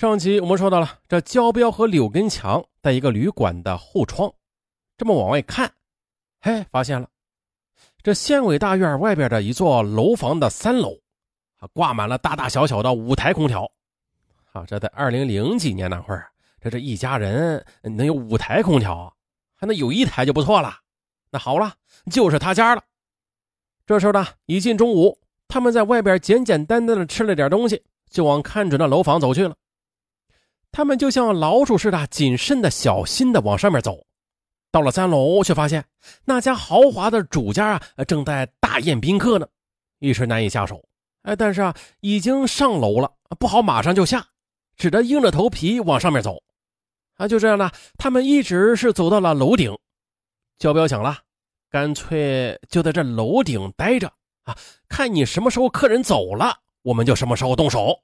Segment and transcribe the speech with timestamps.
[0.00, 4.32] 上集我们说到了，这焦彪和柳根强在一个旅馆的后窗，
[4.96, 5.70] 这么往外看，
[6.40, 7.06] 嘿，发现了
[8.02, 10.94] 这县委大院外边的一座楼房的三楼，
[11.58, 13.70] 啊，挂满了大大小小的五台空调。
[14.52, 16.30] 啊，这在二零零几年那会儿，
[16.62, 19.14] 这这一家人能有五台空调，
[19.54, 20.78] 还能有一台就不错了。
[21.30, 21.74] 那好了，
[22.10, 22.82] 就是他家了。
[23.84, 29.54] 这时候呢，已近中午，他们在外边简简单单的吃了点东西，就往看准的楼房走去了。
[30.72, 34.04] 他们就像老鼠似的，谨慎的、小心的往上面走。
[34.72, 35.84] 到了三楼，却发现
[36.24, 39.48] 那家豪华的主家啊，正在大宴宾客呢，
[39.98, 40.80] 一时难以下手。
[41.22, 44.24] 哎，但是啊，已经上楼了，不好马上就下，
[44.76, 46.40] 只得硬着头皮往上面走。
[47.16, 47.68] 啊，就这样呢，
[47.98, 49.76] 他们一直是走到了楼顶。
[50.58, 51.18] 交标想了，
[51.68, 54.06] 干脆就在这楼顶待着
[54.44, 54.56] 啊，
[54.88, 58.00] 看你什么时候客人走了，我们就什么时候动手。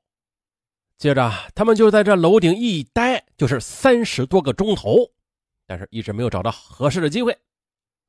[0.98, 4.96] 接着，他们就在这楼顶一待就是三十多个钟头，
[5.66, 7.36] 但是一直没有找到合适的机会。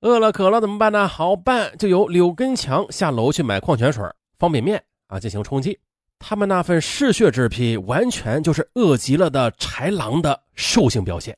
[0.01, 1.07] 饿了渴了怎么办呢？
[1.07, 4.05] 好办，就由柳根强下楼去买矿泉水、
[4.39, 5.77] 方便面啊，进行充饥。
[6.17, 11.37] 他们那份嗜血之癖，完全就是饿极了的豺狼的兽性表现。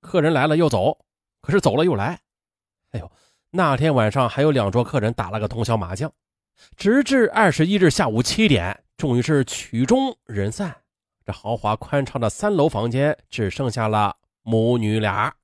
[0.00, 0.96] 客人来了又走，
[1.42, 2.20] 可是走了又来。
[2.92, 3.10] 哎呦，
[3.50, 6.12] 那天晚上还有两桌客人打了个通宵麻将，
[6.76, 8.84] 直至二十一日下午七点。
[9.00, 10.76] 终于是曲终人散，
[11.24, 15.34] 这豪华宽敞的三楼房间只剩下了母女俩。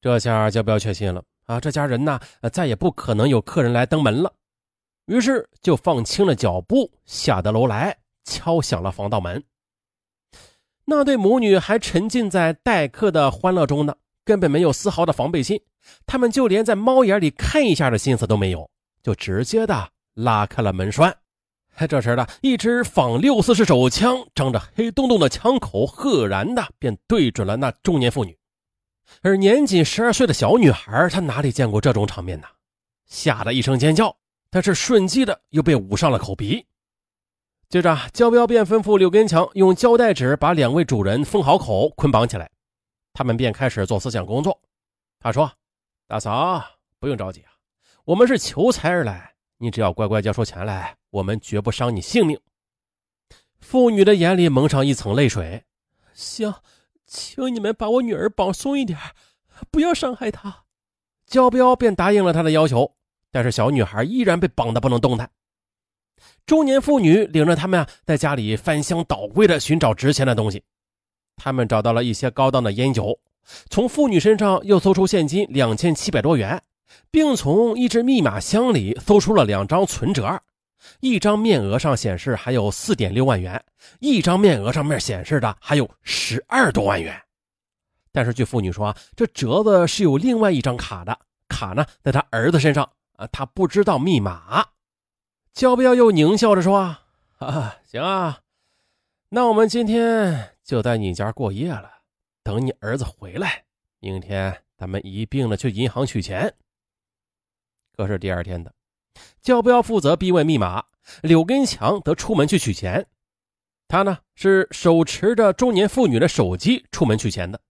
[0.00, 1.58] 这下就不要确信了啊！
[1.58, 2.20] 这家人呢，
[2.52, 4.32] 再也不可能有客人来登门了。
[5.06, 9.42] 于是就放轻了脚步，下得楼来，敲响了防盗门。
[10.84, 15.60] 那对母女还沉浸在待客的欢乐中呢，根本没有丝毫的防备心。
[16.06, 18.70] 他们就连在猫眼里看一下的心思都没有，
[19.02, 21.16] 就直接的拉开了门栓。
[21.86, 28.36] 这时的一支仿六四式手枪，张着黑洞洞的枪口，赫然的便对准了那中年妇女。
[29.22, 32.46] 而年仅十二岁的小女孩，她哪里见过这种场面呢？
[33.06, 34.16] 吓得一声尖叫，
[34.50, 36.66] 但是瞬即的又被捂上了口鼻。
[37.68, 42.50] 接着，焦彪便吩咐柳根强用胶带纸把两位主人封好口，捆绑起来。
[43.12, 44.58] 他们便开始做思想工作。
[45.20, 45.50] 他说
[46.06, 46.62] ：“大嫂，
[46.98, 47.50] 不用着急啊，
[48.04, 52.38] 我们是求财而来。”你只要乖乖交出钱来，我们绝不伤你性命。
[53.60, 55.64] 妇女的眼里蒙上一层泪水。
[56.14, 56.54] 行，
[57.06, 58.98] 请你们把我女儿绑松一点，
[59.70, 60.64] 不要伤害她。
[61.26, 62.94] 焦彪便答应了他的要求，
[63.30, 65.30] 但是小女孩依然被绑得不能动弹。
[66.46, 70.62] 中年妇女领着他们啊，在家里翻箱倒柜的寻找值钱的东西。
[71.36, 73.20] 他们找到了一些高档的烟酒，
[73.68, 76.62] 从妇女身上又搜出现金两千七百多元。
[77.10, 80.40] 并从一只密码箱里搜出了两张存折，
[81.00, 83.62] 一张面额上显示还有四点六万元，
[84.00, 87.20] 一张面额上面显示的还有十二多万元。
[88.12, 91.18] 但是据妇女说，这折子是有另外一张卡的，
[91.48, 94.66] 卡呢在他儿子身上啊，他不知道密码。
[95.52, 96.96] 焦彪又狞笑着说
[97.38, 98.38] ：“啊，行啊，
[99.28, 101.90] 那我们今天就在你家过夜了，
[102.42, 103.64] 等你儿子回来，
[104.00, 106.52] 明天咱们一并的去银行取钱。”
[107.98, 108.72] 可是第二天的，
[109.42, 110.84] 焦彪负责逼问密码，
[111.20, 113.04] 柳根强则出门去取钱。
[113.88, 117.60] 他呢是手持着中年妇女的手机出门取钱的，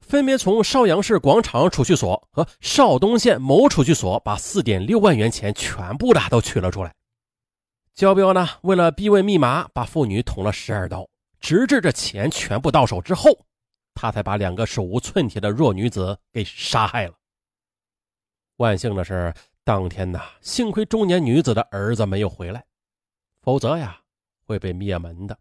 [0.00, 6.92] 分别从邵阳市广场储蓄所和邵东县某储蓄所把四点六万元钱全部的都取了出来。
[7.94, 11.08] 焦彪呢为了逼问密码，把妇女捅了十二刀，
[11.38, 13.46] 直至这钱全部到手之后，
[13.94, 17.14] 他才把两个手无寸铁的弱女子给杀害了。
[18.56, 19.32] 万幸的是。
[19.66, 22.64] 当天呐，幸亏中年女子的儿子没有回来，
[23.42, 24.00] 否则呀
[24.44, 25.36] 会被灭门的。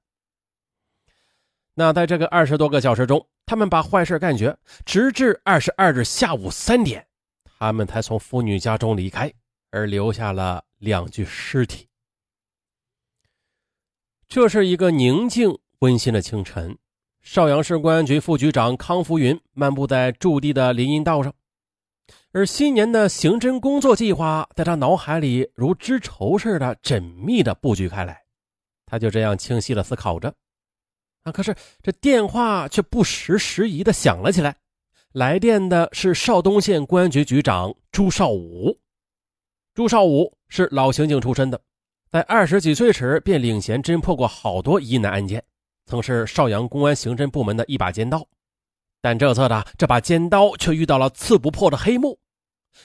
[1.75, 7.05] 那在这个二十多个小时中，他们把坏事干绝，直至二十二日下午三点，
[7.43, 9.31] 他们才从妇女家中离开，
[9.69, 11.87] 而留下了两具尸体。
[14.27, 16.75] 这是一个宁静温馨的清晨，
[17.21, 21.31] 邵阳市公安局副局长康福云漫步在驻地的林荫道上。
[22.35, 28.23] 而新年的刑侦工作计划在他脑海里如织绸似的缜密的布局开来，
[28.85, 30.34] 他就这样清晰的思考着。
[31.23, 34.53] 啊，可是这电话却不时时宜的响了起来。
[35.14, 38.78] 来电的是邵东县公安局局长朱少武。
[39.73, 41.61] 朱少武是老刑警出身的，
[42.11, 45.41] 在二十几岁时便领衔侦破过好多疑难案件，
[45.85, 48.28] 曾是邵阳公安刑侦部门的一把尖刀。
[48.99, 52.20] 但这次的这把尖刀却遇到了刺不破的黑幕。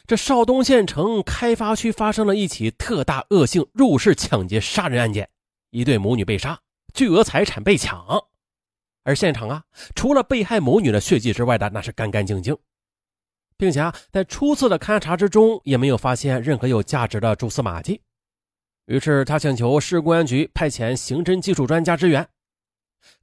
[0.06, 5.28] 这邵东县城开发区发生了一起特大恶性入室抢劫杀人案件，
[5.70, 6.58] 一对母女被杀，
[6.94, 8.04] 巨额财产被抢。
[9.02, 9.64] 而现场啊，
[9.94, 12.56] 除了被害母女的血迹之外的，那是干干净净，
[13.56, 18.00] 并且啊，在初次的勘查之中也没有发现任何有价值的蛛丝马迹。
[18.86, 22.26] 于是他请求市公安局派遣刑侦技术专家支援。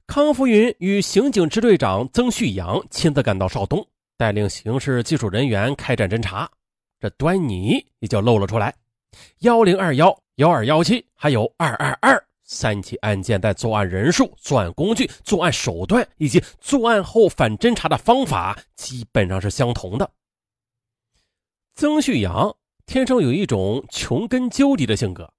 [0.06, 3.86] 康福云与刑警支队长曾旭阳亲自赶到邵东，
[4.16, 6.50] 带领刑事技术人员开展侦查，
[7.00, 8.74] 这端倪也就露了出来。
[9.40, 12.24] 幺零二幺、幺二幺七，还有二二二。
[12.50, 20.10] 三起案件在作案人数、作案工具、作案手段以及作案后反侦查的方法基本上是相同的。
[21.74, 22.56] 曾旭阳
[22.86, 25.30] 天生有一种穷根究底的性格，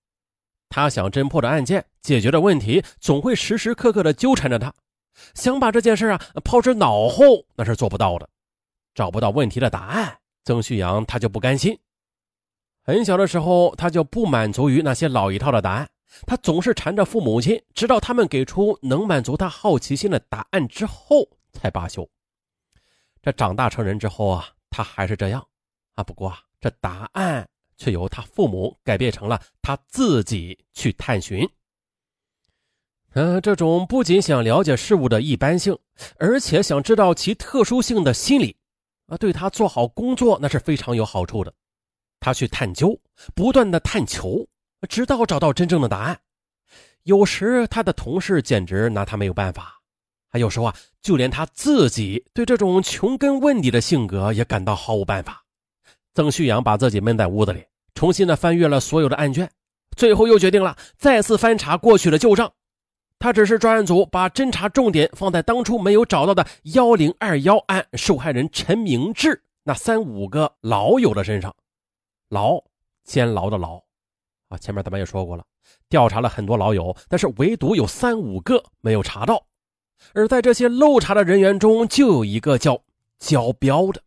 [0.69, 4.71] 他想侦破的案件、解决的问题，总会时时刻刻的纠缠着他。
[5.33, 8.29] 想把这件事啊抛之脑后，那是做不到的。
[8.93, 11.77] 找不到问题的答案，曾旭阳他就不甘心。
[12.81, 15.89] 很小的时候，他就不满足于那些老一套的答案。
[16.25, 22.09] 他总是缠着父母亲，直到他们给出能满足他好奇心的答案之后才罢休。
[23.21, 25.45] 这长大成人之后啊，他还是这样
[25.93, 26.03] 啊。
[26.03, 27.47] 不过啊，这答案
[27.77, 31.47] 却由他父母改变成了他自己去探寻。
[33.13, 35.77] 嗯，这种不仅想了解事物的一般性，
[36.17, 38.55] 而且想知道其特殊性的心理
[39.09, 41.53] 啊，对他做好工作那是非常有好处的。
[42.19, 42.99] 他去探究，
[43.35, 44.47] 不断的探求。
[44.87, 46.17] 直到找到真正的答案，
[47.03, 49.73] 有时他的同事简直拿他没有办法，
[50.29, 55.43] 还有时候啊，就连他自己对这种穷根问底的性格也感到毫无办法。
[56.13, 59.51] 曾旭阳把自己闷在屋子里，重新的翻阅了所有的案卷，
[59.97, 62.49] 最后又决定了再次翻查过去的旧账。
[63.19, 71.53] 他指示专案组把侦查重点放在当初没有找到的幺零二幺案受害人陈明志那三五个老友的身上，
[72.29, 72.57] 牢，
[73.03, 73.75] 监牢的牢。
[74.47, 75.45] 啊，前面咱们也说过了，
[75.89, 79.45] 调查了很多老友，但是唯独有三五个没有查到。
[80.13, 82.81] 而在这些漏查的人员中，就有一个叫
[83.19, 84.01] 焦彪的。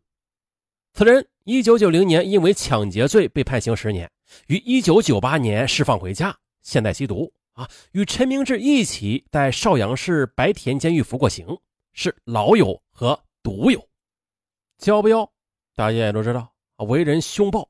[0.94, 4.10] 此人一九九零年因为抢劫罪被判刑十年，
[4.46, 7.30] 于一九九八年释放回家，现在吸毒。
[7.52, 11.46] 啊，与陈明志一起在邵阳市白田监狱服过刑，
[11.92, 13.88] 是老友和毒友。
[14.78, 15.30] 焦彪，
[15.74, 17.68] 大家也都知道，为人凶暴。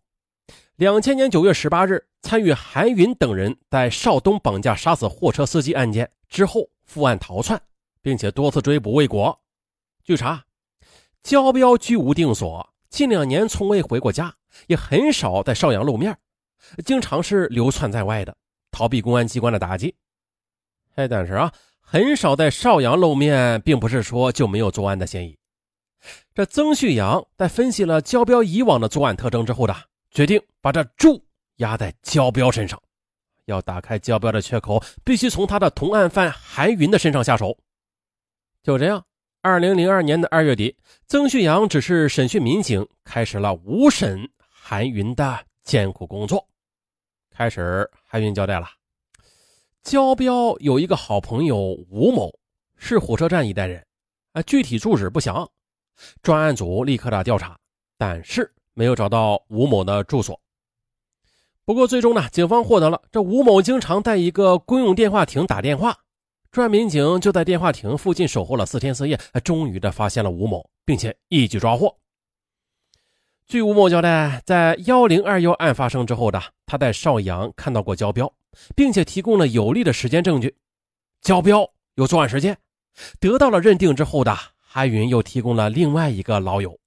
[0.77, 2.05] 两千年九月十八日。
[2.25, 7.61] 参与韩云等人在邵东绑架杀死货车司机案件之后负案逃窜，
[8.01, 9.37] 并且多次追捕未果。
[10.05, 10.45] 据查，
[11.25, 14.33] 焦彪居无定所，近两年从未回过家，
[14.69, 16.17] 也很少在邵阳露面，
[16.87, 18.37] 经常是流窜在外的，
[18.73, 19.95] 逃避公安机关的打击。
[20.97, 25.39] 哎，但是啊，很少在邵阳露面，并不是说就没有作案的嫌疑。
[26.35, 29.77] 这曾旭阳在分析了焦彪以往的作案特征之后的，
[30.11, 31.25] 决定把这注。
[31.57, 32.83] 压在焦彪身上，
[33.45, 37.57] 要打开焦彪的缺口，必须从他的同案犯韩云的身上下手。
[38.65, 39.05] 就这样，
[39.43, 40.75] 二零零二年的二月底，
[41.07, 46.49] 曾旭阳只是审讯民警开始了五审韩云的艰苦工作。
[47.35, 48.67] 开始，韩云交代了：
[49.83, 51.57] 焦彪有一个好朋友
[51.91, 52.31] 吴某，
[52.77, 53.85] 是火车站一带人，
[54.33, 55.49] 啊，具体住址不详。
[56.23, 57.59] 专案组立刻的调查，
[57.97, 60.39] 但是没有找到吴某的住所。
[61.65, 65.97] 不过，最终呢，警方获得了这吴某经常在一个公用电话亭打电话，
[66.51, 71.97] 专案民警就在电话亭附近守候了四天四夜，终于的发现了吴某，并且一举抓获。
[73.47, 78.33] 据吴某交代，在幺零二幺案发生之后的，他在邵阳看到过焦彪，
[78.75, 80.57] 并且提供了有力的时间证据，
[81.21, 82.57] 焦彪有作案时间。
[83.21, 86.79] 得到了认定之后的，韩云又提供了另外一个老友，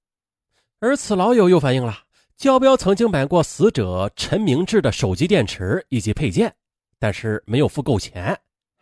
[0.80, 1.98] 而此老友又反映了。
[2.36, 6.52] 焦彪曾经买过死者陈明志的手机电池以及配件，
[6.98, 8.38] 但是没有付够钱，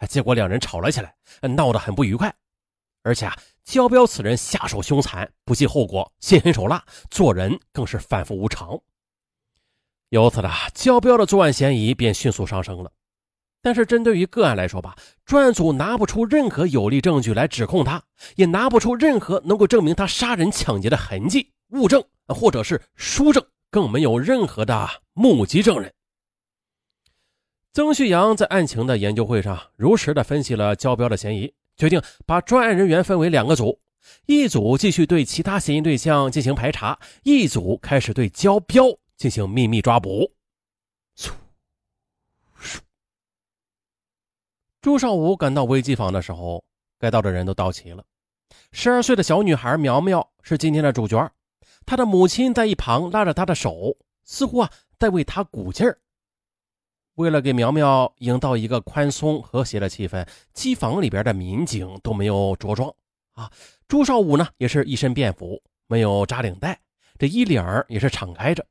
[0.09, 2.35] 结果两人吵了起来，闹得很不愉快。
[3.03, 8.79] 而且啊，焦彪此人下手凶残，不计后果，心狠手辣，做人更是反复无常。
[10.11, 12.93] 由此呢，焦彪的作案嫌疑便迅速上升了。
[13.63, 14.95] 但是针对于个案来说吧，
[15.25, 18.03] 专案组拿不出任何有力证据来指控他，
[18.37, 21.51] 也拿不出任何能够证明他杀人抢劫的痕迹。
[21.71, 25.93] 物证或者是书证，更没有任何的目击证人。
[27.73, 33.81] 曾旭阳在案情的研究会上如实的分析了焦彪的嫌疑，决定把专案人员分为两个组，
[34.27, 38.85] 一组继续对其他嫌疑对象进行排查，一组开始对焦彪
[39.17, 40.33] 进行秘密抓捕。
[44.81, 46.63] 朱少武赶到危机房的时候，
[46.99, 48.05] 该到的人都到齐了。
[48.71, 51.33] 十二岁的小女孩苗苗是今天的主角。
[51.87, 55.99] 她的母亲在一旁拉着她的手，似乎啊在为她鼓劲儿。
[57.15, 62.93] 为了给苗苗营造一个宽松和谐的气氛，机房里边的民警都没有着装
[63.35, 63.51] 啊。
[63.87, 66.81] 朱少武呢，也是一身便服，没有扎领带，
[67.19, 68.67] 这衣领也是敞开着。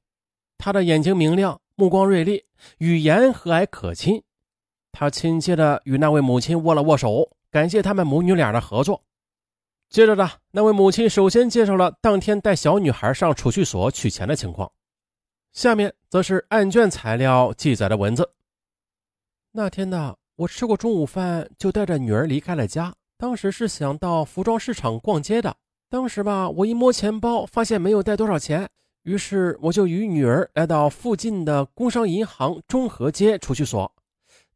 [0.57, 2.43] 他的眼睛明亮，目光锐利，
[2.79, 4.21] 语言和蔼可亲。
[4.91, 9.03] 他亲切地与那位母亲握了握手，感谢他们母女俩的合作。
[9.89, 14.71] 接着呢，那位母亲首先介绍了当天带小女孩上储蓄所取钱的情况。
[15.53, 18.27] 下面则是案卷材料记载的文字。
[19.51, 22.91] 那天呢，我吃过中午饭，就带着女儿离开了家。
[23.17, 25.55] 当时是想到服装市场逛街的。
[25.89, 28.67] 当时吧，我一摸钱包，发现没有带多少钱，
[29.03, 33.89] 于是我就与女儿来到附近的工商银行中和街储蓄所。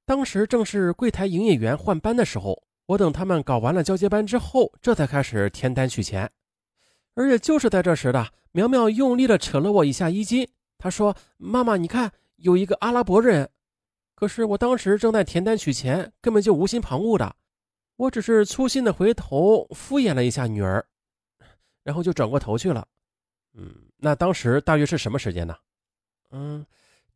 [0.03, 6.27] 当时正是柜台营业员换班的时候，我等他们搞完了交接班之后，这才开始填单取钱。
[7.13, 10.49] 而也就是在这时的，苗苗用力的扯了我一下衣襟。
[10.77, 13.49] 他说：“妈妈，你看，有一个阿拉伯人。”
[14.15, 17.35] 可是我当时正在填单取钱，根本就无心旁骛的。
[17.97, 20.85] 我只是粗心的回头敷衍了一下女儿，
[21.83, 22.87] 然后就转过头去了。
[23.53, 25.55] 嗯，那当时大约是什么时间呢？
[26.31, 26.65] 嗯，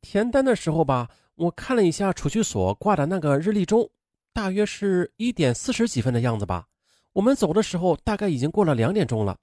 [0.02, 3.90] 填单的时候吧，我看了一下储蓄所挂的那个日历钟，
[4.34, 6.68] 大约是一点四十几分的样子吧。
[7.14, 9.38] 我们走的时候，大概已经过了两点钟了。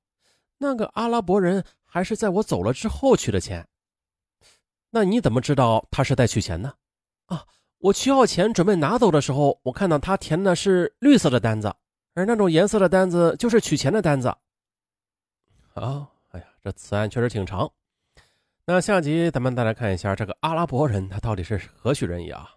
[0.59, 3.67] 那个阿拉伯人还是在我走了之后取的钱。
[4.91, 6.73] 那你怎么知道他是在取钱呢？
[7.27, 7.45] 啊，
[7.79, 11.75] 我取好钱准备拿走的时候，我看到他填的是绿色的单子，
[12.15, 14.29] 而那种颜色的单子就是取钱的单子。
[15.75, 17.71] 啊，哎呀，这此案确实挺长。
[18.65, 22.51] 那下集咱们再来看一下这个阿拉伯人他到底是何许人也啊？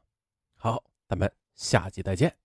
[0.57, 2.40] 好，咱们下集再见。